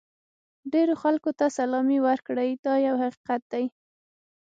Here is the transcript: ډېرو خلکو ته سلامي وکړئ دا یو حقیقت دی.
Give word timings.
ډېرو 0.73 0.93
خلکو 1.03 1.29
ته 1.39 1.45
سلامي 1.57 1.99
وکړئ 2.05 2.51
دا 2.65 2.73
یو 2.87 2.95
حقیقت 3.03 3.41
دی. 3.53 3.65